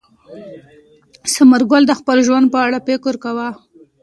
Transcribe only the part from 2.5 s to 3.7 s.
په اړه فکر کاوه.